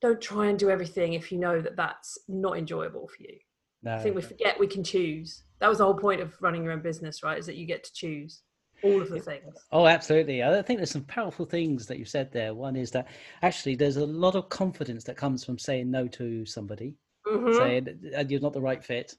don't 0.00 0.20
try 0.20 0.46
and 0.46 0.58
do 0.58 0.70
everything 0.70 1.14
if 1.14 1.32
you 1.32 1.38
know 1.38 1.62
that 1.62 1.76
that's 1.76 2.18
not 2.28 2.58
enjoyable 2.58 3.08
for 3.08 3.22
you. 3.22 3.38
No, 3.82 3.94
i 3.94 3.98
think 3.98 4.16
we 4.16 4.22
forget 4.22 4.58
we 4.58 4.66
can 4.66 4.84
choose. 4.84 5.44
That 5.60 5.68
was 5.68 5.78
the 5.78 5.84
whole 5.84 5.94
point 5.94 6.20
of 6.20 6.34
running 6.40 6.62
your 6.62 6.72
own 6.72 6.82
business 6.82 7.22
right 7.22 7.38
is 7.38 7.46
that 7.46 7.56
you 7.56 7.66
get 7.66 7.84
to 7.84 7.92
choose 7.92 8.42
all 8.82 9.00
of 9.00 9.08
the 9.08 9.20
things. 9.20 9.54
Oh 9.72 9.86
absolutely. 9.86 10.42
I 10.42 10.62
think 10.62 10.78
there's 10.78 10.90
some 10.90 11.04
powerful 11.04 11.46
things 11.46 11.86
that 11.86 11.98
you 11.98 12.04
said 12.04 12.30
there. 12.32 12.54
One 12.54 12.76
is 12.76 12.90
that 12.92 13.08
actually 13.42 13.76
there's 13.76 13.96
a 13.96 14.06
lot 14.06 14.36
of 14.36 14.48
confidence 14.50 15.04
that 15.04 15.16
comes 15.16 15.42
from 15.42 15.58
saying 15.58 15.90
no 15.90 16.06
to 16.08 16.44
somebody 16.46 16.96
mm-hmm. 17.26 17.56
saying 17.56 18.28
you're 18.28 18.40
not 18.40 18.52
the 18.52 18.60
right 18.60 18.84
fit. 18.84 19.14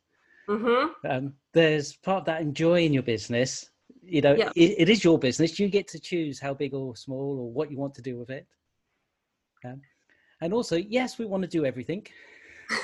Mm-hmm. 0.49 1.07
Um, 1.09 1.33
there's 1.53 1.95
part 1.97 2.19
of 2.19 2.25
that 2.25 2.41
enjoying 2.41 2.93
your 2.93 3.03
business. 3.03 3.69
You 4.03 4.21
know, 4.21 4.35
yeah. 4.35 4.49
it, 4.55 4.75
it 4.77 4.89
is 4.89 5.03
your 5.03 5.17
business. 5.17 5.59
You 5.59 5.67
get 5.67 5.87
to 5.89 5.99
choose 5.99 6.39
how 6.39 6.53
big 6.53 6.73
or 6.73 6.95
small 6.95 7.39
or 7.39 7.51
what 7.51 7.71
you 7.71 7.77
want 7.77 7.95
to 7.95 8.01
do 8.01 8.17
with 8.17 8.29
it. 8.29 8.45
Um, 9.63 9.81
and 10.41 10.53
also, 10.53 10.75
yes, 10.75 11.17
we 11.17 11.25
want 11.25 11.43
to 11.43 11.49
do 11.49 11.65
everything. 11.65 12.05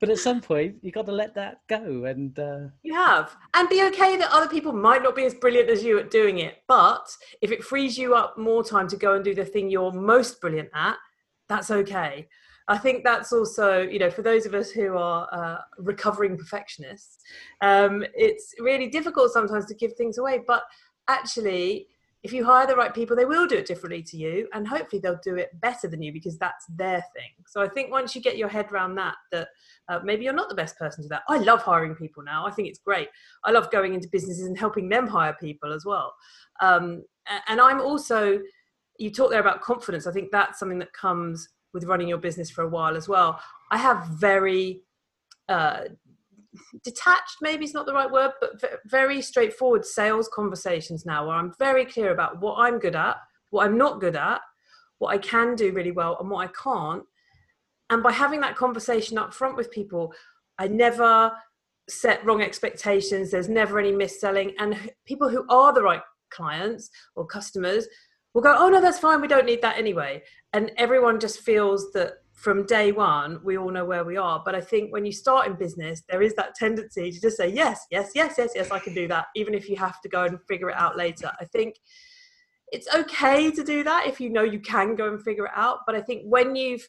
but 0.00 0.10
at 0.10 0.18
some 0.18 0.40
point 0.40 0.76
you've 0.82 0.94
got 0.94 1.06
to 1.06 1.12
let 1.12 1.34
that 1.34 1.60
go 1.68 2.04
and 2.04 2.36
uh... 2.38 2.66
you 2.82 2.92
have 2.92 3.36
and 3.54 3.68
be 3.68 3.84
okay 3.84 4.16
that 4.16 4.32
other 4.32 4.48
people 4.48 4.72
might 4.72 5.00
not 5.00 5.14
be 5.14 5.24
as 5.24 5.34
brilliant 5.34 5.70
as 5.70 5.84
you 5.84 5.96
at 5.96 6.10
doing 6.10 6.38
it 6.38 6.56
but 6.66 7.08
if 7.40 7.52
it 7.52 7.62
frees 7.62 7.96
you 7.96 8.14
up 8.14 8.36
more 8.36 8.64
time 8.64 8.88
to 8.88 8.96
go 8.96 9.14
and 9.14 9.24
do 9.24 9.32
the 9.32 9.44
thing 9.44 9.70
you're 9.70 9.92
most 9.92 10.40
brilliant 10.40 10.68
at 10.74 10.96
that's 11.48 11.70
okay 11.70 12.26
I 12.68 12.76
think 12.76 13.02
that's 13.02 13.32
also, 13.32 13.80
you 13.80 13.98
know, 13.98 14.10
for 14.10 14.22
those 14.22 14.44
of 14.44 14.54
us 14.54 14.70
who 14.70 14.96
are 14.96 15.26
uh, 15.32 15.58
recovering 15.78 16.36
perfectionists, 16.36 17.18
um, 17.62 18.04
it's 18.14 18.54
really 18.60 18.88
difficult 18.88 19.32
sometimes 19.32 19.66
to 19.66 19.74
give 19.74 19.94
things 19.94 20.18
away. 20.18 20.42
But 20.46 20.62
actually, 21.08 21.86
if 22.22 22.32
you 22.32 22.44
hire 22.44 22.66
the 22.66 22.76
right 22.76 22.92
people, 22.92 23.16
they 23.16 23.24
will 23.24 23.46
do 23.46 23.56
it 23.56 23.66
differently 23.66 24.02
to 24.02 24.16
you, 24.16 24.48
and 24.52 24.68
hopefully 24.68 25.00
they'll 25.00 25.20
do 25.22 25.36
it 25.36 25.48
better 25.60 25.88
than 25.88 26.02
you 26.02 26.12
because 26.12 26.36
that's 26.36 26.66
their 26.76 27.02
thing. 27.14 27.30
So 27.46 27.62
I 27.62 27.68
think 27.68 27.90
once 27.90 28.14
you 28.14 28.20
get 28.20 28.36
your 28.36 28.48
head 28.48 28.70
around 28.70 28.96
that, 28.96 29.14
that 29.32 29.48
uh, 29.88 30.00
maybe 30.04 30.24
you're 30.24 30.34
not 30.34 30.48
the 30.48 30.54
best 30.54 30.76
person 30.76 31.02
to 31.04 31.08
that. 31.08 31.22
I 31.28 31.38
love 31.38 31.62
hiring 31.62 31.94
people 31.94 32.22
now. 32.22 32.46
I 32.46 32.50
think 32.50 32.68
it's 32.68 32.80
great. 32.80 33.08
I 33.44 33.50
love 33.50 33.70
going 33.70 33.94
into 33.94 34.08
businesses 34.08 34.46
and 34.46 34.58
helping 34.58 34.88
them 34.88 35.06
hire 35.06 35.36
people 35.40 35.72
as 35.72 35.84
well. 35.86 36.14
Um, 36.60 37.04
and 37.46 37.60
I'm 37.60 37.80
also, 37.80 38.40
you 38.98 39.10
talk 39.10 39.30
there 39.30 39.40
about 39.40 39.62
confidence. 39.62 40.06
I 40.06 40.12
think 40.12 40.30
that's 40.32 40.58
something 40.58 40.80
that 40.80 40.92
comes 40.92 41.48
with 41.72 41.84
running 41.84 42.08
your 42.08 42.18
business 42.18 42.50
for 42.50 42.62
a 42.64 42.68
while 42.68 42.96
as 42.96 43.08
well. 43.08 43.40
I 43.70 43.78
have 43.78 44.06
very 44.06 44.82
uh, 45.48 45.84
detached, 46.84 47.36
maybe 47.40 47.64
it's 47.64 47.74
not 47.74 47.86
the 47.86 47.94
right 47.94 48.10
word, 48.10 48.32
but 48.40 48.60
very 48.86 49.20
straightforward 49.22 49.84
sales 49.84 50.28
conversations 50.32 51.04
now 51.04 51.26
where 51.26 51.36
I'm 51.36 51.52
very 51.58 51.84
clear 51.84 52.12
about 52.12 52.40
what 52.40 52.56
I'm 52.58 52.78
good 52.78 52.96
at, 52.96 53.16
what 53.50 53.66
I'm 53.66 53.78
not 53.78 54.00
good 54.00 54.16
at, 54.16 54.40
what 54.98 55.14
I 55.14 55.18
can 55.18 55.54
do 55.54 55.72
really 55.72 55.92
well 55.92 56.16
and 56.20 56.30
what 56.30 56.48
I 56.48 56.52
can't. 56.52 57.04
And 57.90 58.02
by 58.02 58.12
having 58.12 58.40
that 58.40 58.56
conversation 58.56 59.16
up 59.16 59.32
front 59.32 59.56
with 59.56 59.70
people, 59.70 60.12
I 60.58 60.68
never 60.68 61.32
set 61.88 62.24
wrong 62.24 62.42
expectations. 62.42 63.30
There's 63.30 63.48
never 63.48 63.78
any 63.78 63.92
mis-selling. 63.92 64.54
And 64.58 64.90
people 65.06 65.28
who 65.28 65.46
are 65.48 65.72
the 65.72 65.82
right 65.82 66.02
clients 66.30 66.90
or 67.14 67.26
customers 67.26 67.86
will 68.34 68.42
go, 68.42 68.54
oh, 68.56 68.68
no, 68.68 68.80
that's 68.80 68.98
fine. 68.98 69.20
We 69.20 69.28
don't 69.28 69.46
need 69.46 69.62
that 69.62 69.78
anyway. 69.78 70.22
And 70.52 70.70
everyone 70.76 71.20
just 71.20 71.40
feels 71.40 71.92
that 71.92 72.14
from 72.32 72.66
day 72.66 72.92
one, 72.92 73.40
we 73.42 73.58
all 73.58 73.70
know 73.70 73.84
where 73.84 74.04
we 74.04 74.16
are. 74.16 74.40
But 74.44 74.54
I 74.54 74.60
think 74.60 74.92
when 74.92 75.04
you 75.04 75.12
start 75.12 75.48
in 75.48 75.54
business, 75.54 76.02
there 76.08 76.22
is 76.22 76.34
that 76.34 76.54
tendency 76.54 77.10
to 77.10 77.20
just 77.20 77.36
say, 77.36 77.48
yes, 77.48 77.84
yes, 77.90 78.12
yes, 78.14 78.34
yes, 78.38 78.52
yes, 78.54 78.70
I 78.70 78.78
can 78.78 78.94
do 78.94 79.08
that, 79.08 79.26
even 79.34 79.54
if 79.54 79.68
you 79.68 79.76
have 79.76 80.00
to 80.02 80.08
go 80.08 80.24
and 80.24 80.38
figure 80.46 80.70
it 80.70 80.76
out 80.76 80.96
later. 80.96 81.32
I 81.40 81.46
think 81.46 81.74
it's 82.70 82.86
okay 82.94 83.50
to 83.50 83.64
do 83.64 83.82
that 83.82 84.06
if 84.06 84.20
you 84.20 84.30
know 84.30 84.42
you 84.42 84.60
can 84.60 84.94
go 84.94 85.08
and 85.08 85.22
figure 85.22 85.46
it 85.46 85.52
out. 85.54 85.78
But 85.86 85.96
I 85.96 86.00
think 86.00 86.22
when 86.24 86.54
you've 86.54 86.86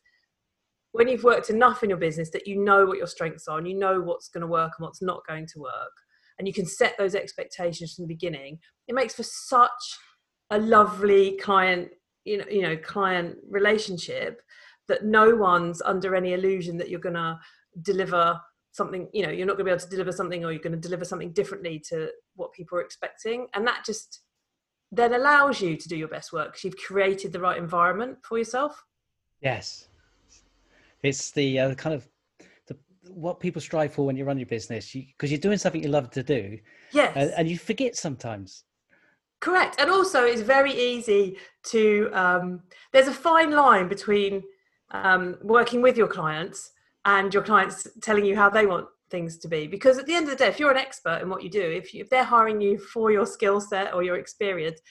when 0.92 1.08
you've 1.08 1.24
worked 1.24 1.52
enough 1.52 1.84
in 1.84 1.90
your 1.90 2.00
business 2.00 2.32
that 2.32 2.48
you 2.48 2.64
know 2.64 2.84
what 2.84 2.98
your 2.98 3.06
strengths 3.06 3.48
are 3.48 3.60
and 3.60 3.68
you 3.68 3.78
know 3.78 4.02
what's 4.02 4.28
going 4.28 4.42
to 4.42 4.48
work 4.48 4.74
and 4.78 4.86
what's 4.86 5.04
not 5.04 5.22
going 5.28 5.46
to 5.46 5.60
work, 5.60 5.94
and 6.38 6.48
you 6.48 6.54
can 6.54 6.66
set 6.66 6.98
those 6.98 7.16
expectations 7.16 7.94
from 7.94 8.04
the 8.04 8.14
beginning, 8.14 8.60
it 8.88 8.96
makes 8.96 9.14
for 9.14 9.24
such 9.24 9.98
a 10.50 10.60
lovely 10.60 11.38
client, 11.38 11.90
you 12.26 12.38
know, 12.40 12.46
you 12.50 12.62
know, 12.62 12.78
client 12.78 13.38
relationship 13.50 14.42
that 14.88 15.06
no 15.06 15.36
one's 15.36 15.82
under 15.82 16.16
any 16.16 16.34
illusion 16.34 16.78
that 16.78 16.90
you're 16.90 17.00
going 17.00 17.16
to 17.16 17.40
deliver 17.82 18.40
something 18.72 19.08
you 19.14 19.24
know 19.24 19.30
you're 19.30 19.48
not 19.48 19.54
going 19.54 19.66
to 19.66 19.72
be 19.72 19.72
able 19.72 19.80
to 19.80 19.90
deliver 19.90 20.12
something 20.12 20.46
or 20.46 20.52
you're 20.52 20.62
going 20.62 20.72
to 20.72 20.78
deliver 20.78 21.04
something 21.04 21.32
differently 21.32 21.80
to 21.90 22.10
what 22.36 22.54
people 22.54 22.78
are 22.78 22.82
expecting. 22.82 23.48
And 23.54 23.68
that 23.68 23.84
just 23.86 24.22
then 24.92 25.14
allows 25.14 25.62
you 25.62 25.78
to 25.78 25.90
do 25.90 25.96
your 25.96 26.08
best 26.08 26.34
work 26.34 26.48
because 26.48 26.64
you've 26.64 26.78
created 26.78 27.32
the 27.32 27.40
right 27.40 27.58
environment 27.58 28.18
for 28.24 28.38
yourself. 28.38 28.84
Yes. 29.42 29.88
It's 31.04 31.32
the 31.32 31.60
uh, 31.60 31.76
kind 31.76 31.96
of 31.96 32.08
the 32.68 32.78
what 33.12 33.40
people 33.40 33.62
strive 33.62 33.94
for 33.94 34.06
when 34.06 34.18
you 34.18 34.26
run 34.26 34.40
your 34.40 34.48
business 34.48 34.92
because 34.92 35.32
you, 35.32 35.38
are 35.38 35.42
doing 35.42 35.58
something 35.58 35.84
you 35.84 35.90
love 35.90 36.10
to 36.12 36.24
do. 36.24 36.58
Yes. 36.92 37.14
And, 37.16 37.32
and 37.38 37.50
you 37.50 37.58
forget 37.58 37.96
sometimes 37.96 38.64
correct 39.40 39.76
and 39.80 39.90
also 39.90 40.24
it's 40.26 40.42
very 40.42 40.74
easy 40.74 41.38
to 41.64 42.10
um, 42.14 42.62
there's 42.92 43.08
a 43.08 43.14
fine 43.14 43.52
line 43.52 43.88
between 43.88 44.44
um, 44.92 45.38
working 45.42 45.82
with 45.82 45.98
your 45.98 46.08
clients 46.08 46.72
and 47.06 47.34
your 47.34 47.44
clients 47.44 47.88
telling 48.02 48.26
you 48.26 48.36
how 48.36 48.50
they 48.50 48.66
want 48.66 48.88
things 49.10 49.38
to 49.38 49.48
be 49.48 49.66
because 49.66 49.98
at 49.98 50.06
the 50.06 50.14
end 50.14 50.26
of 50.26 50.32
the 50.32 50.36
day 50.36 50.48
if 50.48 50.60
you're 50.60 50.72
an 50.72 50.78
expert 50.78 51.22
in 51.22 51.30
what 51.30 51.42
you 51.42 51.50
do 51.50 51.62
if, 51.62 51.94
you, 51.94 52.02
if 52.02 52.10
they're 52.10 52.24
hiring 52.24 52.62
you 52.62 52.78
for 52.78 53.12
your 53.12 53.26
skill 53.26 53.60
set 53.60 53.94
or 53.94 54.04
your 54.04 54.18
experience 54.18 54.82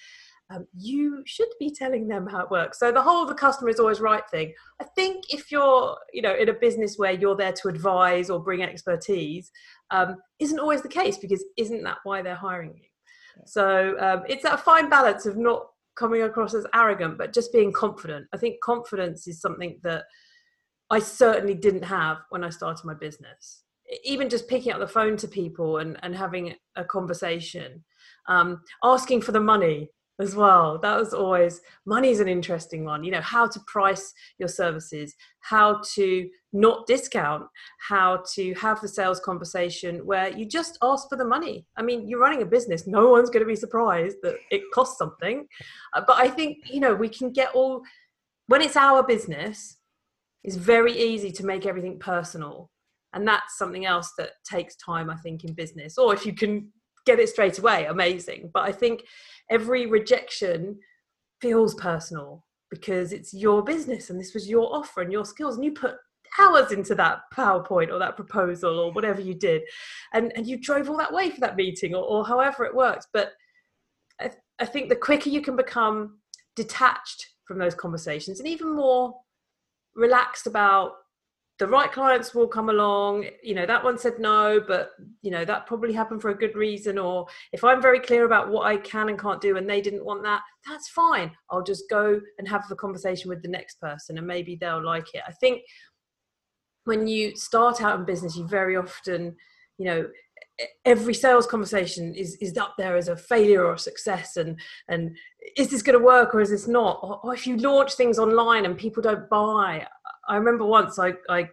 um, 0.50 0.66
you 0.76 1.22
should 1.26 1.48
be 1.58 1.70
telling 1.70 2.08
them 2.08 2.26
how 2.26 2.40
it 2.40 2.50
works. 2.50 2.78
So 2.78 2.90
the 2.90 3.02
whole 3.02 3.26
the 3.26 3.34
customer 3.34 3.68
is 3.68 3.78
always 3.78 4.00
right 4.00 4.22
thing. 4.30 4.54
I 4.80 4.84
think 4.84 5.24
if 5.30 5.52
you're 5.52 5.96
you 6.12 6.22
know 6.22 6.34
in 6.34 6.48
a 6.48 6.54
business 6.54 6.96
where 6.96 7.12
you're 7.12 7.36
there 7.36 7.52
to 7.52 7.68
advise 7.68 8.30
or 8.30 8.42
bring 8.42 8.62
expertise 8.62 9.50
um, 9.90 10.16
isn't 10.38 10.58
always 10.58 10.82
the 10.82 10.88
case 10.88 11.18
because 11.18 11.44
isn't 11.56 11.82
that 11.82 11.98
why 12.04 12.22
they're 12.22 12.34
hiring 12.34 12.74
you 12.76 12.87
so 13.46 13.96
um, 14.00 14.22
it's 14.28 14.44
a 14.44 14.56
fine 14.56 14.88
balance 14.88 15.26
of 15.26 15.36
not 15.36 15.68
coming 15.96 16.22
across 16.22 16.54
as 16.54 16.66
arrogant, 16.74 17.18
but 17.18 17.32
just 17.32 17.52
being 17.52 17.72
confident. 17.72 18.26
I 18.32 18.36
think 18.36 18.60
confidence 18.62 19.26
is 19.26 19.40
something 19.40 19.80
that 19.82 20.04
I 20.90 21.00
certainly 21.00 21.54
didn't 21.54 21.84
have 21.84 22.18
when 22.30 22.44
I 22.44 22.50
started 22.50 22.86
my 22.86 22.94
business. 22.94 23.64
Even 24.04 24.28
just 24.28 24.48
picking 24.48 24.72
up 24.72 24.78
the 24.78 24.86
phone 24.86 25.16
to 25.16 25.28
people 25.28 25.78
and, 25.78 25.98
and 26.02 26.14
having 26.14 26.54
a 26.76 26.84
conversation, 26.84 27.84
um, 28.28 28.62
asking 28.84 29.22
for 29.22 29.32
the 29.32 29.40
money 29.40 29.90
as 30.20 30.34
well. 30.34 30.78
That 30.78 30.98
was 30.98 31.14
always 31.14 31.60
money 31.86 32.10
is 32.10 32.20
an 32.20 32.28
interesting 32.28 32.84
one. 32.84 33.04
You 33.04 33.12
know, 33.12 33.20
how 33.20 33.46
to 33.46 33.60
price 33.66 34.12
your 34.38 34.48
services, 34.48 35.14
how 35.40 35.80
to 35.94 36.28
not 36.52 36.86
discount, 36.86 37.44
how 37.80 38.22
to 38.34 38.54
have 38.54 38.80
the 38.80 38.88
sales 38.88 39.20
conversation 39.20 40.04
where 40.06 40.28
you 40.28 40.44
just 40.44 40.78
ask 40.82 41.08
for 41.08 41.16
the 41.16 41.24
money. 41.24 41.66
I 41.76 41.82
mean, 41.82 42.08
you're 42.08 42.20
running 42.20 42.42
a 42.42 42.46
business, 42.46 42.86
no 42.86 43.10
one's 43.10 43.30
going 43.30 43.44
to 43.44 43.48
be 43.48 43.56
surprised 43.56 44.16
that 44.22 44.36
it 44.50 44.62
costs 44.74 44.98
something. 44.98 45.46
Uh, 45.94 46.02
but 46.06 46.16
I 46.18 46.28
think, 46.28 46.58
you 46.70 46.80
know, 46.80 46.94
we 46.94 47.08
can 47.08 47.32
get 47.32 47.54
all, 47.54 47.82
when 48.46 48.62
it's 48.62 48.76
our 48.76 49.02
business, 49.02 49.76
it's 50.42 50.56
very 50.56 50.92
easy 50.98 51.30
to 51.32 51.44
make 51.44 51.66
everything 51.66 51.98
personal. 51.98 52.70
And 53.12 53.26
that's 53.26 53.56
something 53.56 53.86
else 53.86 54.12
that 54.18 54.32
takes 54.44 54.76
time, 54.76 55.10
I 55.10 55.16
think, 55.16 55.44
in 55.44 55.54
business. 55.54 55.96
Or 55.96 56.12
if 56.12 56.26
you 56.26 56.34
can 56.34 56.72
get 57.06 57.18
it 57.18 57.28
straight 57.28 57.58
away, 57.58 57.86
amazing. 57.86 58.50
But 58.52 58.64
I 58.64 58.72
think 58.72 59.04
every 59.50 59.86
rejection 59.86 60.78
feels 61.40 61.74
personal 61.74 62.44
because 62.70 63.12
it's 63.12 63.32
your 63.32 63.62
business 63.62 64.10
and 64.10 64.20
this 64.20 64.34
was 64.34 64.48
your 64.48 64.74
offer 64.74 65.00
and 65.00 65.12
your 65.12 65.24
skills 65.24 65.56
and 65.56 65.64
you 65.64 65.72
put 65.72 65.94
hours 66.38 66.72
into 66.72 66.94
that 66.94 67.20
PowerPoint 67.34 67.90
or 67.90 67.98
that 67.98 68.16
proposal 68.16 68.78
or 68.78 68.92
whatever 68.92 69.20
you 69.20 69.34
did 69.34 69.62
and, 70.12 70.32
and 70.36 70.46
you 70.46 70.58
drove 70.58 70.90
all 70.90 70.96
that 70.98 71.12
way 71.12 71.30
for 71.30 71.40
that 71.40 71.56
meeting 71.56 71.94
or, 71.94 72.02
or 72.02 72.26
however 72.26 72.64
it 72.64 72.74
works. 72.74 73.06
But 73.12 73.32
I, 74.20 74.30
I 74.58 74.66
think 74.66 74.88
the 74.88 74.96
quicker 74.96 75.30
you 75.30 75.40
can 75.40 75.56
become 75.56 76.18
detached 76.54 77.26
from 77.46 77.58
those 77.58 77.74
conversations 77.74 78.40
and 78.40 78.48
even 78.48 78.74
more 78.76 79.14
relaxed 79.94 80.46
about 80.46 80.92
the 81.58 81.66
right 81.66 81.90
clients 81.90 82.34
will 82.34 82.46
come 82.46 82.68
along. 82.68 83.26
You 83.42 83.54
know 83.54 83.66
that 83.66 83.82
one 83.82 83.98
said 83.98 84.18
no 84.18 84.60
but 84.66 84.90
you 85.22 85.30
know 85.30 85.44
that 85.44 85.66
probably 85.66 85.92
happened 85.92 86.22
for 86.22 86.30
a 86.30 86.38
good 86.38 86.56
reason 86.56 86.98
or 86.98 87.26
if 87.52 87.64
i'm 87.64 87.82
very 87.82 88.00
clear 88.00 88.24
about 88.24 88.48
what 88.48 88.66
i 88.66 88.76
can 88.76 89.08
and 89.08 89.18
can't 89.18 89.40
do 89.40 89.56
and 89.56 89.68
they 89.68 89.80
didn't 89.80 90.04
want 90.04 90.22
that 90.22 90.42
that's 90.68 90.88
fine. 90.88 91.30
I'll 91.50 91.62
just 91.62 91.84
go 91.88 92.20
and 92.38 92.48
have 92.48 92.68
the 92.68 92.76
conversation 92.76 93.28
with 93.28 93.42
the 93.42 93.48
next 93.48 93.80
person 93.80 94.18
and 94.18 94.26
maybe 94.26 94.56
they'll 94.56 94.84
like 94.84 95.14
it. 95.14 95.22
I 95.26 95.32
think 95.32 95.62
when 96.84 97.06
you 97.06 97.36
start 97.36 97.82
out 97.82 97.98
in 97.98 98.04
business 98.04 98.36
you 98.36 98.46
very 98.46 98.76
often 98.76 99.36
you 99.78 99.86
know 99.86 100.08
every 100.84 101.14
sales 101.14 101.46
conversation 101.46 102.14
is 102.14 102.36
is 102.40 102.56
up 102.56 102.74
there 102.76 102.96
as 102.96 103.08
a 103.08 103.16
failure 103.16 103.64
or 103.64 103.74
a 103.74 103.78
success 103.78 104.36
and 104.36 104.58
and 104.88 105.16
is 105.56 105.70
this 105.70 105.82
going 105.82 105.98
to 105.98 106.04
work 106.04 106.34
or 106.34 106.40
is 106.40 106.50
this 106.50 106.66
not 106.66 106.98
or, 107.02 107.20
or 107.22 107.34
if 107.34 107.46
you 107.46 107.56
launch 107.58 107.94
things 107.94 108.18
online 108.18 108.64
and 108.64 108.76
people 108.76 109.02
don't 109.02 109.28
buy 109.30 109.86
I 110.28 110.36
remember 110.36 110.64
once 110.64 110.98
I, 110.98 111.14
I 111.28 111.48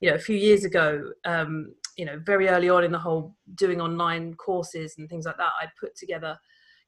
you 0.00 0.10
know, 0.10 0.16
a 0.16 0.20
few 0.20 0.36
years 0.36 0.64
ago, 0.64 1.12
um, 1.24 1.74
you 1.96 2.04
know, 2.04 2.20
very 2.24 2.48
early 2.48 2.68
on 2.68 2.84
in 2.84 2.92
the 2.92 2.98
whole 2.98 3.34
doing 3.54 3.80
online 3.80 4.34
courses 4.34 4.96
and 4.98 5.08
things 5.08 5.24
like 5.24 5.38
that, 5.38 5.52
I 5.60 5.68
put 5.80 5.96
together, 5.96 6.38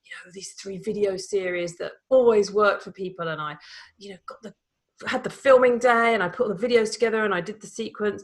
you 0.05 0.11
know, 0.27 0.33
these 0.35 0.53
three 0.53 0.79
video 0.79 1.17
series 1.17 1.77
that 1.79 1.93
always 2.11 2.53
worked 2.53 2.83
for 2.83 2.93
people. 2.93 3.29
And 3.29 3.41
I, 3.41 3.57
you 3.97 4.11
know, 4.11 4.19
got 4.27 4.43
the, 4.43 4.55
had 5.09 5.25
the 5.25 5.31
filming 5.31 5.79
day 5.79 6.13
and 6.13 6.23
I 6.23 6.29
put 6.29 6.49
the 6.49 6.67
videos 6.69 6.93
together 6.93 7.25
and 7.25 7.35
I 7.35 7.41
did 7.41 7.61
the 7.61 7.67
sequence. 7.67 8.23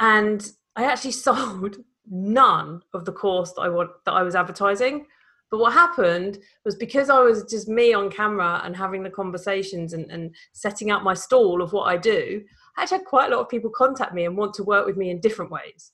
And 0.00 0.46
I 0.76 0.84
actually 0.84 1.12
sold 1.28 1.78
none 2.10 2.82
of 2.92 3.04
the 3.04 3.12
course 3.12 3.52
that 3.52 3.62
I 3.62 3.68
want, 3.68 3.90
that 4.04 4.12
I 4.12 4.22
was 4.22 4.34
advertising. 4.34 5.06
But 5.50 5.58
what 5.58 5.72
happened 5.72 6.38
was 6.64 6.74
because 6.74 7.10
I 7.10 7.20
was 7.20 7.44
just 7.44 7.68
me 7.68 7.94
on 7.94 8.10
camera 8.10 8.60
and 8.64 8.74
having 8.74 9.02
the 9.02 9.10
conversations 9.10 9.92
and, 9.92 10.10
and 10.10 10.34
setting 10.52 10.90
out 10.90 11.04
my 11.04 11.14
stall 11.14 11.62
of 11.62 11.72
what 11.72 11.84
I 11.84 11.96
do, 11.96 12.42
I 12.76 12.82
actually 12.82 12.98
had 12.98 13.06
quite 13.06 13.30
a 13.30 13.36
lot 13.36 13.42
of 13.42 13.48
people 13.48 13.70
contact 13.70 14.14
me 14.14 14.24
and 14.24 14.36
want 14.36 14.54
to 14.54 14.64
work 14.64 14.86
with 14.86 14.96
me 14.96 15.10
in 15.10 15.20
different 15.20 15.50
ways. 15.50 15.92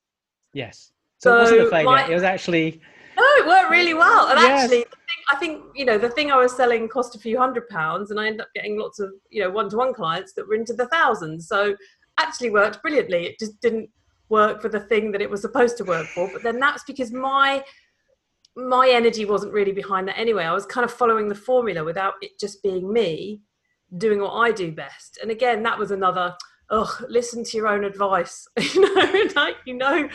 Yes. 0.55 0.93
So, 1.19 1.31
so 1.31 1.37
it 1.37 1.41
wasn't 1.41 1.61
a 1.61 1.71
failure. 1.71 1.85
My, 1.85 2.09
it 2.09 2.15
was 2.15 2.23
actually. 2.23 2.81
No, 3.17 3.23
it 3.37 3.47
worked 3.47 3.71
really 3.71 3.93
well. 3.93 4.29
And 4.29 4.41
yes. 4.41 4.63
actually, 4.63 4.79
thing, 4.79 5.25
I 5.31 5.37
think, 5.37 5.63
you 5.75 5.85
know, 5.85 5.99
the 5.99 6.09
thing 6.09 6.31
I 6.31 6.37
was 6.37 6.57
selling 6.57 6.89
cost 6.89 7.15
a 7.15 7.19
few 7.19 7.39
hundred 7.39 7.69
pounds 7.69 8.11
and 8.11 8.19
I 8.19 8.29
ended 8.29 8.41
up 8.41 8.49
getting 8.55 8.79
lots 8.79 8.99
of, 8.99 9.11
you 9.29 9.43
know, 9.43 9.51
one 9.51 9.69
to 9.71 9.77
one 9.77 9.93
clients 9.93 10.33
that 10.35 10.49
were 10.49 10.55
into 10.55 10.73
the 10.73 10.87
thousands. 10.87 11.49
So 11.49 11.77
actually 12.19 12.51
worked 12.51 12.81
brilliantly. 12.81 13.27
It 13.27 13.39
just 13.39 13.61
didn't 13.61 13.91
work 14.31 14.63
for 14.63 14.69
the 14.69 14.81
thing 14.81 15.13
that 15.13 15.21
it 15.21 15.29
was 15.29 15.43
supposed 15.43 15.77
to 15.79 15.85
work 15.85 16.07
for. 16.09 16.31
But 16.33 16.43
then 16.43 16.59
that's 16.59 16.85
because 16.85 17.13
my 17.13 17.63
my 18.57 18.89
energy 18.89 19.25
wasn't 19.25 19.53
really 19.53 19.73
behind 19.73 20.09
that 20.09 20.19
anyway. 20.19 20.45
I 20.45 20.53
was 20.53 20.67
kind 20.67 20.85
of 20.85 20.93
following 20.93 21.29
the 21.29 21.35
formula 21.35 21.85
without 21.85 22.15
it 22.21 22.33
just 22.41 22.63
being 22.63 22.93
me 22.93 23.43
doing 23.97 24.21
what 24.21 24.33
I 24.33 24.51
do 24.51 24.73
best. 24.73 25.19
And 25.23 25.31
again, 25.31 25.63
that 25.65 25.79
was 25.79 25.91
another 25.91 26.35
oh, 26.71 26.97
listen 27.09 27.43
to 27.43 27.57
your 27.57 27.67
own 27.67 27.85
advice. 27.85 28.47
you 28.75 28.81
know, 28.81 29.25
like 29.37 29.57
you 29.67 29.75
know, 29.75 30.09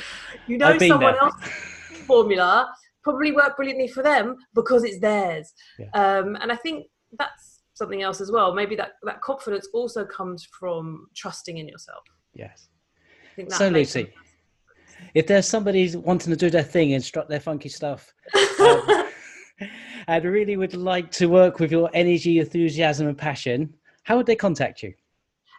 you 0.48 0.58
know 0.58 0.78
someone 0.78 1.16
else's 1.18 2.00
formula 2.06 2.74
probably 3.04 3.32
worked 3.32 3.58
brilliantly 3.58 3.88
for 3.88 4.02
them 4.02 4.36
because 4.56 4.84
it's 4.84 5.00
theirs. 5.00 5.54
Yeah. 5.78 5.90
Um, 5.94 6.36
and 6.42 6.52
I 6.52 6.56
think 6.56 6.88
that's 7.18 7.62
something 7.74 8.02
else 8.02 8.20
as 8.20 8.32
well. 8.32 8.54
Maybe 8.54 8.76
that 8.78 8.94
that 9.04 9.22
confidence 9.22 9.68
also 9.74 10.06
comes 10.06 10.48
from 10.60 11.08
trusting 11.16 11.58
in 11.58 11.68
yourself. 11.68 12.04
Yes. 12.34 12.70
So 13.50 13.68
Lucy, 13.70 14.14
if 15.14 15.28
there's 15.28 15.48
somebody 15.48 15.96
wanting 15.96 16.32
to 16.32 16.38
do 16.38 16.50
their 16.50 16.64
thing 16.64 16.94
and 16.94 17.04
strut 17.04 17.30
their 17.30 17.40
funky 17.40 17.70
stuff 17.70 18.14
um, 18.60 19.10
and 20.08 20.26
really 20.26 20.58
would 20.58 20.76
like 20.76 21.12
to 21.12 21.28
work 21.28 21.60
with 21.60 21.72
your 21.72 21.90
energy 21.94 22.40
enthusiasm 22.40 23.08
and 23.08 23.18
passion 23.18 23.74
how 24.06 24.18
would 24.18 24.28
they 24.28 24.36
contact 24.36 24.84
you? 24.84 24.94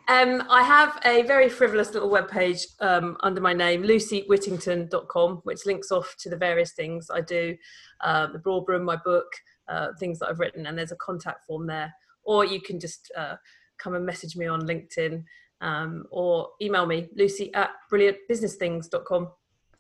Um, 0.09 0.45
I 0.49 0.63
have 0.63 1.01
a 1.05 1.23
very 1.23 1.49
frivolous 1.49 1.93
little 1.93 2.09
webpage 2.09 2.65
um, 2.81 3.17
under 3.25 3.41
my 3.41 3.53
name, 3.53 3.83
lucywhittington.com, 3.83 5.41
which 5.43 5.67
links 5.67 5.91
off 5.91 6.15
to 6.21 6.31
the 6.31 6.37
various 6.37 6.73
things 6.73 7.11
I 7.13 7.23
do, 7.23 7.57
uh, 8.03 8.29
the 8.29 8.39
Broadroom, 8.39 8.85
my 8.85 8.97
book, 9.05 9.27
uh, 9.69 9.89
things 9.99 10.21
that 10.21 10.29
I've 10.29 10.39
written, 10.39 10.67
and 10.67 10.79
there's 10.79 10.93
a 10.93 10.97
contact 10.97 11.45
form 11.45 11.67
there. 11.67 11.93
Or 12.23 12.45
you 12.45 12.61
can 12.61 12.79
just 12.79 13.11
uh, 13.17 13.35
come 13.79 13.97
and 13.97 14.07
message 14.07 14.37
me 14.37 14.47
on 14.47 14.63
LinkedIn 14.63 15.25
um, 15.61 16.05
or 16.11 16.51
email 16.61 16.87
me, 16.87 17.09
lucy 17.15 17.53
at 17.55 17.71
brilliantbusinessthings.com. 17.93 19.29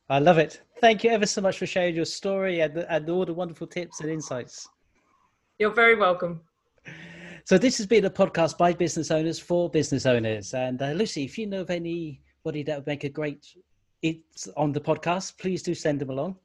I 0.08 0.18
love 0.18 0.38
it. 0.38 0.62
Thank 0.80 1.04
you 1.04 1.10
ever 1.10 1.26
so 1.26 1.40
much 1.40 1.58
for 1.58 1.66
sharing 1.66 1.96
your 1.96 2.04
story 2.04 2.60
and, 2.60 2.78
and 2.78 3.08
all 3.10 3.24
the 3.24 3.34
wonderful 3.34 3.66
tips 3.66 4.00
and 4.00 4.10
insights. 4.10 4.68
You're 5.58 5.74
very 5.74 5.96
welcome. 5.96 6.40
So 7.44 7.58
this 7.58 7.78
has 7.78 7.86
been 7.86 8.04
a 8.04 8.10
podcast 8.10 8.58
by 8.58 8.72
business 8.72 9.10
owners 9.10 9.38
for 9.38 9.70
business 9.70 10.06
owners. 10.06 10.52
And 10.54 10.80
uh, 10.82 10.90
Lucy, 10.90 11.24
if 11.24 11.38
you 11.38 11.46
know 11.46 11.60
of 11.60 11.70
anybody 11.70 12.62
that 12.64 12.76
would 12.76 12.86
make 12.86 13.04
a 13.04 13.08
great 13.08 13.46
it's 14.02 14.48
on 14.56 14.72
the 14.72 14.80
podcast, 14.80 15.38
please 15.38 15.62
do 15.62 15.74
send 15.74 16.00
them 16.00 16.10
along. 16.10 16.36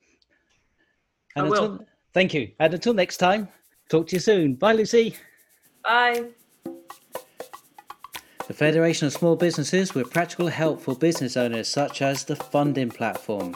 And 1.35 1.45
I 1.45 1.49
until, 1.49 1.69
will. 1.69 1.85
Thank 2.13 2.33
you. 2.33 2.51
And 2.59 2.73
until 2.73 2.93
next 2.93 3.17
time, 3.17 3.47
talk 3.89 4.07
to 4.07 4.15
you 4.15 4.19
soon. 4.19 4.55
Bye, 4.55 4.73
Lucy. 4.73 5.15
Bye. 5.83 6.25
The 8.51 8.57
Federation 8.57 9.07
of 9.07 9.13
Small 9.13 9.37
Businesses 9.37 9.95
with 9.95 10.11
practical 10.11 10.49
help 10.49 10.81
for 10.81 10.93
business 10.93 11.37
owners, 11.37 11.69
such 11.69 12.01
as 12.01 12.25
the 12.25 12.35
funding 12.35 12.89
platform. 12.89 13.55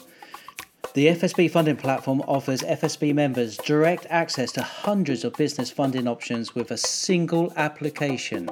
The 0.93 1.07
FSB 1.07 1.51
funding 1.51 1.75
platform 1.75 2.21
offers 2.21 2.61
FSB 2.61 3.13
members 3.13 3.57
direct 3.57 4.07
access 4.09 4.53
to 4.53 4.61
hundreds 4.61 5.25
of 5.25 5.33
business 5.33 5.69
funding 5.69 6.07
options 6.07 6.55
with 6.55 6.71
a 6.71 6.77
single 6.77 7.51
application. 7.57 8.49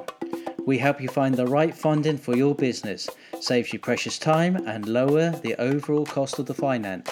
We 0.66 0.76
help 0.76 1.00
you 1.00 1.08
find 1.08 1.34
the 1.34 1.46
right 1.46 1.74
funding 1.74 2.18
for 2.18 2.36
your 2.36 2.54
business, 2.54 3.08
saves 3.40 3.72
you 3.72 3.78
precious 3.78 4.18
time, 4.18 4.56
and 4.66 4.86
lower 4.86 5.30
the 5.30 5.58
overall 5.58 6.04
cost 6.04 6.38
of 6.38 6.44
the 6.44 6.52
finance. 6.52 7.10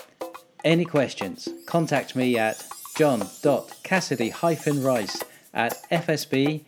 Any 0.62 0.84
questions? 0.84 1.48
Contact 1.64 2.14
me 2.14 2.36
at 2.36 2.62
john.cassidy-rice 2.98 5.24
at 5.54 5.90
fsb.org.uk. 5.90 6.62